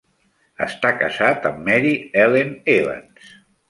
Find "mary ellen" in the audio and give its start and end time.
1.69-2.61